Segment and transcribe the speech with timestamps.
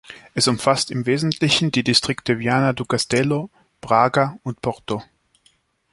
[0.33, 3.51] Es umfasst im Wesentlichen die Distrikte Viana do Castelo,
[3.81, 5.03] Braga und Porto.